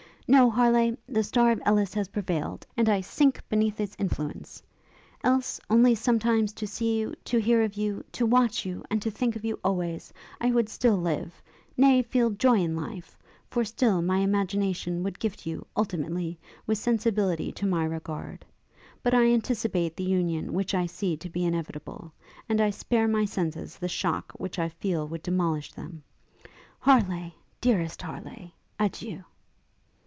No, 0.33 0.49
Harleigh! 0.49 0.95
the 1.09 1.23
star 1.25 1.51
of 1.51 1.61
Ellis 1.65 1.93
has 1.95 2.07
prevailed, 2.07 2.65
and 2.77 2.87
I 2.87 3.01
sink 3.01 3.41
beneath 3.49 3.81
its 3.81 3.97
influence. 3.99 4.63
Else, 5.25 5.59
only 5.69 5.93
sometimes 5.93 6.53
to 6.53 6.65
see 6.65 6.97
you, 7.01 7.13
to 7.25 7.37
hear 7.37 7.61
of 7.63 7.73
you, 7.73 8.05
to 8.13 8.25
watch 8.25 8.65
you, 8.65 8.81
and 8.89 9.01
to 9.01 9.11
think 9.11 9.35
of 9.35 9.43
you 9.43 9.59
always, 9.61 10.13
I 10.39 10.49
would 10.51 10.69
still 10.69 10.95
live, 10.95 11.43
nay, 11.75 12.01
feel 12.01 12.29
joy 12.29 12.59
in 12.61 12.77
life; 12.77 13.17
for 13.49 13.65
still 13.65 14.01
my 14.01 14.19
imagination 14.19 15.03
would 15.03 15.19
gift 15.19 15.45
you, 15.45 15.67
ultimately, 15.75 16.39
with 16.65 16.77
sensibility 16.77 17.51
to 17.51 17.65
my 17.67 17.83
regard. 17.83 18.45
But 19.03 19.13
I 19.13 19.33
anticipate 19.33 19.97
the 19.97 20.05
union 20.05 20.53
which 20.53 20.73
I 20.73 20.85
see 20.85 21.17
to 21.17 21.29
be 21.29 21.43
inevitable, 21.43 22.13
and 22.47 22.61
I 22.61 22.69
spare 22.69 23.09
my 23.09 23.25
senses 23.25 23.77
the 23.77 23.89
shock 23.89 24.31
which 24.37 24.57
I 24.57 24.69
feel 24.69 25.05
would 25.09 25.23
demolish 25.23 25.73
them. 25.73 26.03
Harleigh! 26.79 27.33
dearest 27.59 28.01
Harleigh, 28.01 28.53
Adieu!' 28.79 29.25